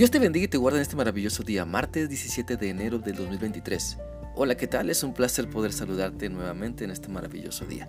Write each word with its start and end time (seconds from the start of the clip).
Dios 0.00 0.10
te 0.10 0.18
bendiga 0.18 0.46
y 0.46 0.48
te 0.48 0.56
guarde 0.56 0.78
en 0.78 0.82
este 0.82 0.96
maravilloso 0.96 1.42
día, 1.42 1.66
martes 1.66 2.08
17 2.08 2.56
de 2.56 2.70
enero 2.70 2.98
del 2.98 3.16
2023. 3.16 3.98
Hola, 4.34 4.56
¿qué 4.56 4.66
tal? 4.66 4.88
Es 4.88 5.02
un 5.02 5.12
placer 5.12 5.50
poder 5.50 5.74
saludarte 5.74 6.30
nuevamente 6.30 6.84
en 6.84 6.90
este 6.90 7.10
maravilloso 7.10 7.66
día. 7.66 7.86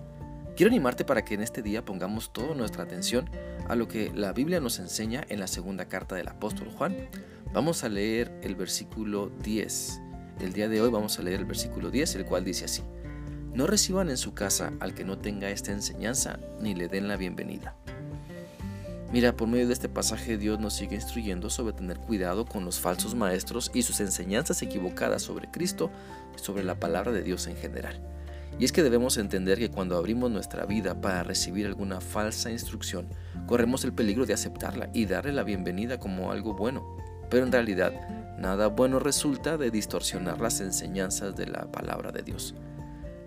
Quiero 0.58 0.72
animarte 0.72 1.06
para 1.06 1.24
que 1.24 1.36
en 1.36 1.42
este 1.42 1.62
día 1.62 1.86
pongamos 1.86 2.34
toda 2.34 2.54
nuestra 2.54 2.84
atención 2.84 3.30
a 3.70 3.76
lo 3.76 3.88
que 3.88 4.12
la 4.14 4.34
Biblia 4.34 4.60
nos 4.60 4.80
enseña 4.80 5.24
en 5.30 5.40
la 5.40 5.48
segunda 5.48 5.86
carta 5.86 6.16
del 6.16 6.28
apóstol 6.28 6.70
Juan. 6.72 6.98
Vamos 7.54 7.86
a 7.86 7.88
leer 7.88 8.30
el 8.44 8.56
versículo 8.56 9.32
10. 9.44 10.02
El 10.42 10.52
día 10.52 10.68
de 10.68 10.82
hoy 10.82 10.90
vamos 10.90 11.18
a 11.18 11.22
leer 11.22 11.40
el 11.40 11.46
versículo 11.46 11.92
10, 11.92 12.16
el 12.16 12.26
cual 12.26 12.44
dice 12.44 12.66
así. 12.66 12.84
No 13.54 13.68
reciban 13.68 14.10
en 14.10 14.18
su 14.18 14.34
casa 14.34 14.74
al 14.82 14.94
que 14.94 15.06
no 15.06 15.18
tenga 15.18 15.50
esta 15.50 15.72
enseñanza, 15.72 16.42
ni 16.60 16.76
le 16.76 16.90
den 16.90 17.08
la 17.08 17.16
bienvenida. 17.16 17.78
Mira, 19.12 19.36
por 19.36 19.50
medio 19.50 19.68
de 19.68 19.74
este 19.74 19.90
pasaje 19.90 20.38
Dios 20.38 20.58
nos 20.62 20.74
sigue 20.74 20.96
instruyendo 20.96 21.50
sobre 21.50 21.74
tener 21.74 22.00
cuidado 22.00 22.46
con 22.46 22.64
los 22.64 22.80
falsos 22.80 23.14
maestros 23.14 23.70
y 23.74 23.82
sus 23.82 24.00
enseñanzas 24.00 24.62
equivocadas 24.62 25.22
sobre 25.22 25.52
Cristo 25.52 25.92
y 26.34 26.40
sobre 26.40 26.64
la 26.64 26.80
palabra 26.80 27.12
de 27.12 27.22
Dios 27.22 27.48
en 27.48 27.58
general. 27.58 28.00
Y 28.58 28.64
es 28.64 28.72
que 28.72 28.84
debemos 28.84 29.18
entender 29.18 29.60
que 29.60 29.70
cuando 29.70 29.98
abrimos 29.98 30.32
nuestra 30.32 30.66
vida 30.66 31.02
para 31.02 31.24
recibir 31.24 31.66
alguna 31.66 32.00
falsa 32.00 32.52
instrucción, 32.52 33.10
corremos 33.48 33.84
el 33.84 33.92
peligro 33.92 34.26
de 34.26 34.34
aceptarla 34.34 34.90
y 34.94 35.06
darle 35.06 35.34
la 35.34 35.44
bienvenida 35.44 36.00
como 36.00 36.32
algo 36.32 36.54
bueno. 36.54 36.96
Pero 37.30 37.46
en 37.46 37.52
realidad, 37.52 37.92
nada 38.38 38.68
bueno 38.68 39.00
resulta 39.00 39.58
de 39.58 39.72
distorsionar 39.72 40.40
las 40.40 40.62
enseñanzas 40.62 41.36
de 41.36 41.48
la 41.48 41.70
palabra 41.70 42.14
de 42.14 42.24
Dios. 42.24 42.56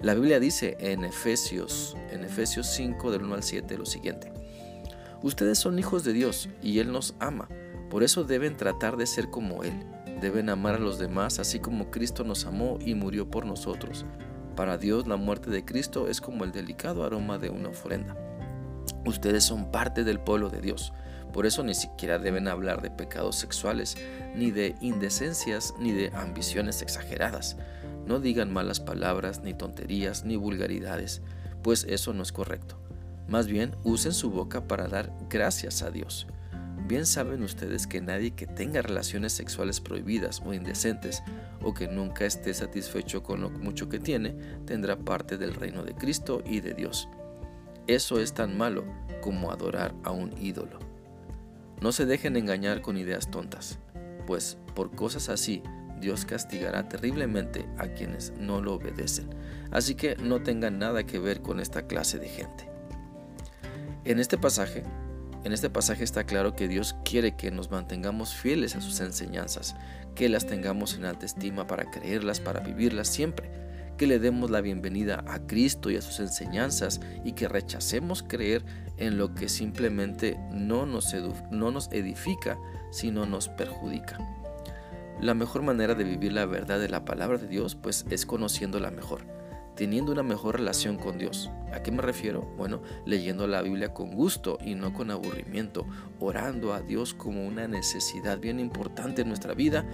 La 0.01 0.15
Biblia 0.15 0.41
dice 0.41 0.79
en 0.81 1.05
Efesios, 1.05 1.95
en 2.11 2.25
Efesios 2.25 2.69
5 2.69 3.11
del 3.11 3.25
1 3.25 3.35
al 3.35 3.43
7 3.43 3.77
lo 3.77 3.85
siguiente. 3.87 4.34
Ustedes 5.25 5.59
son 5.59 5.79
hijos 5.79 6.05
de 6.05 6.13
Dios 6.13 6.51
y 6.63 6.81
Él 6.81 6.93
nos 6.93 7.15
ama. 7.19 7.49
Por 7.89 8.03
eso 8.03 8.25
deben 8.25 8.59
tratar 8.59 8.99
de 8.99 9.07
ser 9.07 9.31
como 9.31 9.65
Él. 9.65 9.73
Deben 10.21 10.51
amar 10.51 10.75
a 10.75 10.79
los 10.79 10.99
demás 10.99 11.39
así 11.39 11.61
como 11.61 11.91
Cristo 11.91 12.25
nos 12.25 12.45
amó 12.45 12.79
y 12.85 12.95
murió 12.95 13.31
por 13.31 13.47
nosotros. 13.47 14.05
Para 14.55 14.77
Dios 14.77 15.09
la 15.09 15.17
muerte 15.17 15.49
de 15.49 15.65
Cristo 15.65 16.09
es 16.09 16.21
como 16.21 16.45
el 16.45 16.53
delicado 16.53 17.05
aroma 17.05 17.39
de 17.39 17.49
una 17.49 17.71
ofrenda. 17.71 18.15
Ustedes 19.07 19.45
son 19.45 19.73
parte 19.73 20.05
del 20.05 20.21
pueblo 20.21 20.51
de 20.51 20.61
Dios. 20.61 20.93
Por 21.33 21.47
eso 21.47 21.65
ni 21.65 21.73
siquiera 21.73 22.19
deben 22.19 22.47
hablar 22.47 22.83
de 22.83 22.91
pecados 22.91 23.37
sexuales, 23.37 23.97
ni 24.37 24.51
de 24.51 24.75
indecencias, 24.83 25.73
ni 25.79 25.93
de 25.93 26.11
ambiciones 26.15 26.83
exageradas. 26.83 27.57
No 28.07 28.21
digan 28.21 28.53
malas 28.53 28.79
palabras, 28.79 29.41
ni 29.41 29.55
tonterías, 29.55 30.27
ni 30.27 30.37
vulgaridades, 30.37 31.23
pues 31.63 31.87
eso 31.89 32.13
no 32.13 32.23
es 32.23 32.31
correcto. 32.31 32.84
Más 33.29 33.47
bien, 33.47 33.75
usen 33.85 34.13
su 34.13 34.31
boca 34.31 34.67
para 34.69 34.89
dar 34.89 35.13
gracias 35.29 35.83
a 35.83 35.91
Dios. 35.91 36.27
Bien 36.87 37.07
saben 37.07 37.43
ustedes 37.43 37.87
que 37.87 38.03
nadie 38.03 38.33
que 38.33 38.47
tenga 38.47 38.83
relaciones 38.83 39.33
sexuales 39.33 39.81
prohibidas 39.81 40.43
o 40.45 40.53
indecentes 40.53 41.23
o 41.63 41.73
que 41.73 41.89
nunca 41.89 42.27
esté 42.27 42.53
satisfecho 42.53 43.23
con 43.23 43.41
lo 43.41 43.49
mucho 43.49 43.89
que 43.89 43.99
tiene, 43.99 44.37
tendrá 44.67 44.97
parte 44.97 45.39
del 45.39 45.55
reino 45.55 45.83
de 45.83 45.95
Cristo 45.95 46.43
y 46.45 46.61
de 46.61 46.75
Dios. 46.75 47.09
Eso 47.87 48.21
es 48.21 48.35
tan 48.35 48.59
malo 48.59 48.85
como 49.23 49.51
adorar 49.51 49.95
a 50.05 50.11
un 50.11 50.35
ídolo. 50.39 50.79
No 51.81 51.91
se 51.91 52.05
dejen 52.05 52.37
engañar 52.37 52.83
con 52.83 52.99
ideas 52.99 53.31
tontas, 53.31 53.79
pues 54.27 54.59
por 54.75 54.95
cosas 54.95 55.31
así 55.31 55.63
Dios 56.01 56.27
castigará 56.27 56.87
terriblemente 56.87 57.67
a 57.79 57.89
quienes 57.89 58.35
no 58.39 58.61
lo 58.61 58.75
obedecen. 58.75 59.31
Así 59.71 59.95
que 59.95 60.17
no 60.17 60.43
tengan 60.43 60.79
nada 60.79 61.05
que 61.05 61.19
ver 61.19 61.41
con 61.41 61.61
esta 61.61 61.87
clase 61.87 62.19
de 62.19 62.29
gente. 62.29 62.74
En 64.05 64.19
este 64.19 64.37
pasaje, 64.37 64.83
en 65.45 65.55
este 65.55 65.71
pasaje 65.71 66.05
está 66.05 66.25
claro 66.25 66.55
que 66.55 66.69
Dios 66.69 66.95
quiere 67.07 67.37
que 67.37 67.51
nos 67.51 67.71
mantengamos 67.71 68.35
fieles 68.35 68.77
a 68.77 68.83
sus 68.83 69.01
enseñanzas, 69.01 69.77
que 70.15 70.29
las 70.29 70.47
tengamos 70.47 70.95
en 70.95 71.07
alta 71.07 71.25
estima 71.25 71.67
para 71.67 71.91
creerlas, 71.91 72.39
para 72.39 72.61
vivirlas 72.61 73.09
siempre, 73.09 73.51
que 73.97 74.07
le 74.07 74.19
demos 74.19 74.51
la 74.51 74.61
bienvenida 74.61 75.25
a 75.27 75.47
Cristo 75.47 75.89
y 75.91 75.97
a 75.97 76.03
sus 76.03 76.21
enseñanzas 76.21 77.01
y 77.25 77.33
que 77.33 77.49
rechacemos 77.49 78.23
creer 78.23 78.63
en 78.99 79.17
lo 79.17 79.35
que 79.35 79.49
simplemente 79.49 80.39
no 80.53 80.85
nos, 80.85 81.15
no 81.51 81.71
nos 81.71 81.91
edifica, 81.91 82.59
sino 82.91 83.25
nos 83.25 83.49
perjudica. 83.49 84.19
La 85.23 85.33
mejor 85.33 85.63
manera 85.63 85.95
de 85.95 86.05
vivir 86.05 86.35
la 86.35 86.45
verdad 86.45 86.79
de 86.79 86.91
la 86.91 87.07
palabra 87.07 87.39
de 87.39 87.49
Dios 87.49 87.75
pues 87.75 88.05
es 88.11 88.27
conociéndola 88.27 88.91
mejor 88.91 89.25
teniendo 89.77 90.13
una 90.13 90.23
mejor 90.23 90.57
relación 90.57 90.97
con 90.97 91.19
Dios. 91.19 91.51
¿A 91.73 91.83
qué 91.83 91.91
me 91.91 92.03
refiero? 92.03 92.43
Bueno, 92.57 92.83
leyendo 93.05 93.47
la 93.47 93.63
Biblia 93.63 93.93
con 93.93 94.13
gusto 94.13 94.59
y 94.65 94.75
no 94.75 94.93
con 94.93 95.11
aburrimiento, 95.11 95.87
orando 96.21 96.73
a 96.73 96.81
Dios 96.81 97.15
como 97.15 97.47
una 97.47 97.67
necesidad 97.67 98.39
bien 98.39 98.61
importante 98.61 99.23
en 99.23 99.29
nuestra 99.29 99.55
vida 99.55 99.85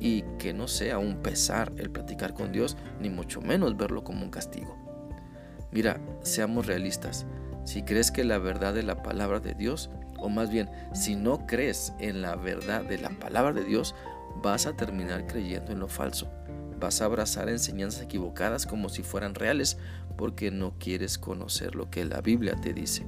y 0.00 0.22
que 0.38 0.52
no 0.52 0.68
sea 0.68 0.98
un 0.98 1.22
pesar 1.22 1.72
el 1.76 1.90
platicar 1.90 2.34
con 2.34 2.52
Dios, 2.52 2.76
ni 3.00 3.10
mucho 3.10 3.40
menos 3.40 3.76
verlo 3.76 4.04
como 4.04 4.24
un 4.24 4.30
castigo. 4.30 4.76
Mira, 5.72 6.00
seamos 6.22 6.66
realistas. 6.66 7.26
Si 7.64 7.82
crees 7.82 8.10
que 8.10 8.24
la 8.24 8.38
verdad 8.38 8.72
de 8.72 8.82
la 8.82 9.02
palabra 9.02 9.40
de 9.40 9.54
Dios, 9.54 9.90
o 10.18 10.28
más 10.28 10.50
bien, 10.50 10.70
si 10.94 11.16
no 11.16 11.46
crees 11.46 11.92
en 11.98 12.22
la 12.22 12.36
verdad 12.36 12.84
de 12.84 12.98
la 12.98 13.10
palabra 13.10 13.52
de 13.52 13.64
Dios, 13.64 13.94
vas 14.42 14.66
a 14.66 14.74
terminar 14.74 15.26
creyendo 15.26 15.72
en 15.72 15.80
lo 15.80 15.88
falso. 15.88 16.30
Vas 16.78 17.00
a 17.00 17.06
abrazar 17.06 17.48
enseñanzas 17.48 18.02
equivocadas 18.02 18.66
como 18.66 18.88
si 18.88 19.02
fueran 19.02 19.34
reales 19.34 19.78
porque 20.16 20.50
no 20.50 20.74
quieres 20.78 21.18
conocer 21.18 21.74
lo 21.74 21.90
que 21.90 22.04
la 22.04 22.20
Biblia 22.20 22.56
te 22.56 22.72
dice. 22.72 23.06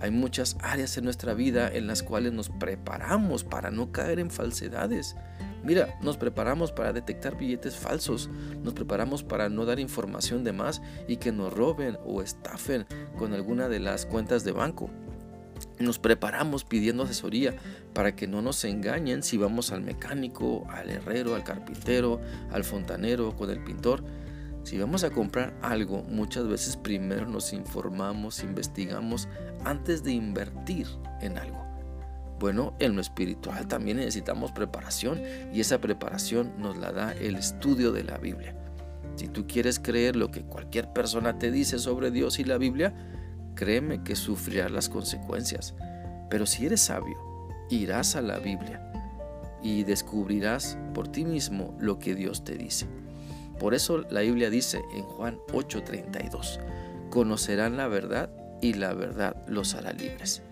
Hay 0.00 0.10
muchas 0.10 0.56
áreas 0.60 0.96
en 0.98 1.04
nuestra 1.04 1.32
vida 1.34 1.70
en 1.72 1.86
las 1.86 2.02
cuales 2.02 2.32
nos 2.32 2.50
preparamos 2.50 3.44
para 3.44 3.70
no 3.70 3.92
caer 3.92 4.18
en 4.18 4.30
falsedades. 4.30 5.16
Mira, 5.64 5.98
nos 6.02 6.16
preparamos 6.16 6.70
para 6.70 6.92
detectar 6.92 7.36
billetes 7.36 7.76
falsos, 7.76 8.30
nos 8.62 8.74
preparamos 8.74 9.24
para 9.24 9.48
no 9.48 9.64
dar 9.64 9.80
información 9.80 10.44
de 10.44 10.52
más 10.52 10.82
y 11.08 11.16
que 11.16 11.32
nos 11.32 11.52
roben 11.52 11.98
o 12.04 12.22
estafen 12.22 12.86
con 13.18 13.32
alguna 13.32 13.68
de 13.68 13.80
las 13.80 14.06
cuentas 14.06 14.44
de 14.44 14.52
banco. 14.52 14.90
Nos 15.78 15.98
preparamos 15.98 16.64
pidiendo 16.64 17.02
asesoría 17.02 17.54
para 17.92 18.16
que 18.16 18.26
no 18.26 18.40
nos 18.40 18.64
engañen 18.64 19.22
si 19.22 19.36
vamos 19.36 19.72
al 19.72 19.82
mecánico, 19.82 20.66
al 20.70 20.88
herrero, 20.88 21.34
al 21.34 21.44
carpintero, 21.44 22.20
al 22.50 22.64
fontanero, 22.64 23.36
con 23.36 23.50
el 23.50 23.62
pintor. 23.62 24.02
Si 24.64 24.78
vamos 24.78 25.04
a 25.04 25.10
comprar 25.10 25.54
algo, 25.62 26.02
muchas 26.04 26.48
veces 26.48 26.76
primero 26.76 27.26
nos 27.26 27.52
informamos, 27.52 28.42
investigamos 28.42 29.28
antes 29.64 30.02
de 30.02 30.12
invertir 30.12 30.86
en 31.20 31.38
algo. 31.38 31.66
Bueno, 32.38 32.74
en 32.78 32.94
lo 32.94 33.00
espiritual 33.00 33.66
también 33.68 33.98
necesitamos 33.98 34.52
preparación 34.52 35.22
y 35.52 35.60
esa 35.60 35.80
preparación 35.80 36.52
nos 36.58 36.76
la 36.76 36.92
da 36.92 37.12
el 37.12 37.36
estudio 37.36 37.92
de 37.92 38.04
la 38.04 38.18
Biblia. 38.18 38.54
Si 39.16 39.28
tú 39.28 39.46
quieres 39.46 39.78
creer 39.78 40.16
lo 40.16 40.30
que 40.30 40.42
cualquier 40.42 40.92
persona 40.92 41.38
te 41.38 41.50
dice 41.50 41.78
sobre 41.78 42.10
Dios 42.10 42.38
y 42.38 42.44
la 42.44 42.58
Biblia, 42.58 42.94
créeme 43.56 44.04
que 44.04 44.14
sufrirás 44.14 44.70
las 44.70 44.88
consecuencias. 44.88 45.74
Pero 46.30 46.46
si 46.46 46.66
eres 46.66 46.82
sabio, 46.82 47.18
irás 47.68 48.14
a 48.14 48.22
la 48.22 48.38
Biblia 48.38 48.92
y 49.62 49.82
descubrirás 49.82 50.78
por 50.94 51.08
ti 51.08 51.24
mismo 51.24 51.76
lo 51.80 51.98
que 51.98 52.14
Dios 52.14 52.44
te 52.44 52.56
dice. 52.56 52.86
Por 53.58 53.74
eso 53.74 54.04
la 54.10 54.20
Biblia 54.20 54.50
dice 54.50 54.82
en 54.94 55.02
Juan 55.02 55.38
8:32, 55.52 56.60
conocerán 57.10 57.76
la 57.76 57.88
verdad 57.88 58.30
y 58.60 58.74
la 58.74 58.94
verdad 58.94 59.36
los 59.48 59.74
hará 59.74 59.92
libres. 59.92 60.42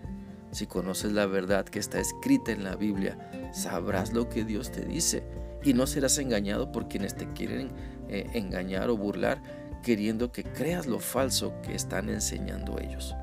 Si 0.50 0.66
conoces 0.66 1.12
la 1.12 1.26
verdad 1.26 1.64
que 1.64 1.78
está 1.78 2.00
escrita 2.00 2.52
en 2.52 2.64
la 2.64 2.76
Biblia, 2.76 3.18
sabrás 3.52 4.12
lo 4.12 4.28
que 4.28 4.44
Dios 4.44 4.70
te 4.70 4.84
dice 4.84 5.22
y 5.62 5.74
no 5.74 5.86
serás 5.86 6.18
engañado 6.18 6.70
por 6.70 6.88
quienes 6.88 7.16
te 7.16 7.26
quieren 7.32 7.70
eh, 8.08 8.26
engañar 8.34 8.90
o 8.90 8.96
burlar 8.96 9.42
queriendo 9.84 10.32
que 10.32 10.42
creas 10.42 10.86
lo 10.86 10.98
falso 10.98 11.54
que 11.62 11.74
están 11.74 12.08
enseñando 12.08 12.78
ellos. 12.80 13.14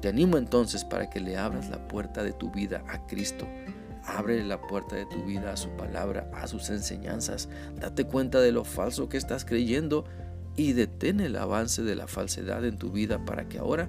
Te 0.00 0.08
animo 0.08 0.36
entonces 0.36 0.84
para 0.84 1.10
que 1.10 1.20
le 1.20 1.36
abras 1.36 1.68
la 1.68 1.88
puerta 1.88 2.22
de 2.22 2.32
tu 2.32 2.50
vida 2.50 2.84
a 2.88 3.06
Cristo. 3.06 3.46
Abre 4.04 4.44
la 4.44 4.60
puerta 4.60 4.96
de 4.96 5.06
tu 5.06 5.24
vida 5.24 5.52
a 5.52 5.56
su 5.56 5.70
palabra, 5.70 6.30
a 6.34 6.46
sus 6.46 6.70
enseñanzas. 6.70 7.48
Date 7.78 8.04
cuenta 8.04 8.40
de 8.40 8.52
lo 8.52 8.64
falso 8.64 9.08
que 9.08 9.16
estás 9.16 9.44
creyendo 9.44 10.04
y 10.56 10.72
detén 10.72 11.20
el 11.20 11.36
avance 11.36 11.82
de 11.82 11.96
la 11.96 12.06
falsedad 12.06 12.64
en 12.64 12.78
tu 12.78 12.90
vida 12.90 13.24
para 13.24 13.48
que 13.48 13.58
ahora 13.58 13.88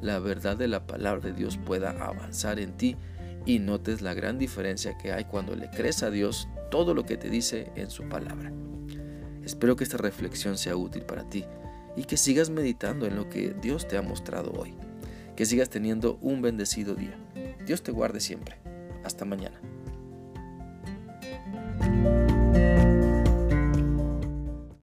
la 0.00 0.18
verdad 0.18 0.56
de 0.56 0.68
la 0.68 0.86
palabra 0.86 1.28
de 1.28 1.32
Dios 1.32 1.58
pueda 1.58 1.90
avanzar 1.90 2.58
en 2.58 2.76
ti 2.76 2.96
y 3.46 3.58
notes 3.58 4.02
la 4.02 4.14
gran 4.14 4.38
diferencia 4.38 4.96
que 4.98 5.12
hay 5.12 5.24
cuando 5.24 5.56
le 5.56 5.70
crees 5.70 6.02
a 6.02 6.10
Dios 6.10 6.48
todo 6.70 6.94
lo 6.94 7.04
que 7.04 7.16
te 7.16 7.30
dice 7.30 7.72
en 7.74 7.90
su 7.90 8.08
palabra. 8.08 8.52
Espero 9.48 9.76
que 9.76 9.84
esta 9.84 9.96
reflexión 9.96 10.58
sea 10.58 10.76
útil 10.76 11.04
para 11.04 11.24
ti 11.24 11.46
y 11.96 12.04
que 12.04 12.18
sigas 12.18 12.50
meditando 12.50 13.06
en 13.06 13.16
lo 13.16 13.30
que 13.30 13.54
Dios 13.62 13.88
te 13.88 13.96
ha 13.96 14.02
mostrado 14.02 14.52
hoy. 14.52 14.74
Que 15.36 15.46
sigas 15.46 15.70
teniendo 15.70 16.18
un 16.20 16.42
bendecido 16.42 16.94
día. 16.94 17.18
Dios 17.64 17.82
te 17.82 17.90
guarde 17.90 18.20
siempre. 18.20 18.58
Hasta 19.04 19.24
mañana. 19.24 19.58